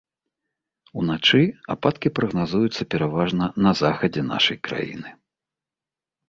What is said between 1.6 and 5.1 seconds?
ападкі прагназуюцца пераважна на захадзе нашай краіны.